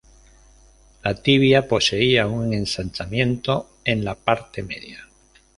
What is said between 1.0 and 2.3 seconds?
La tibia poseía